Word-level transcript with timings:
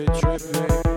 be 0.00 0.06
tripping. 0.18 0.89